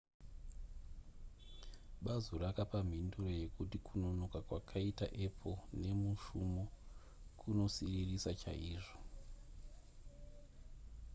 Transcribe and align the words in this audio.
bazu 2.03 2.33
rakapa 2.43 2.77
mhinduro 2.87 3.29
yekuti 3.41 3.77
kunonoka 3.85 4.39
kwakaita 4.47 5.05
apple 5.27 5.59
nemushumo 5.81 6.63
kunosiririsa 7.39 8.31
chaizvo 8.41 8.95